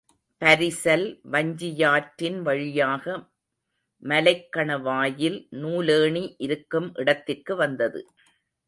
பரிசல் 0.41 1.03
வஞ்சியாற்றின் 1.31 2.41
வழியாக 2.41 3.05
மலைக்கணவாயில் 4.03 5.39
நூலேணி 5.55 6.35
இருக்கும் 6.37 6.89
இடத்திற்கு 6.95 7.55
வந்தது. 7.55 8.01